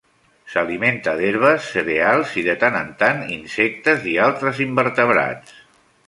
[0.51, 5.53] S'alimenta d'herbes, cereals i, de tant en tant, insectes i altres invertebrats.